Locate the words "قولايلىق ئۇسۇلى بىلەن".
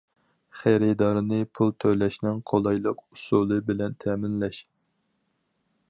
2.53-3.95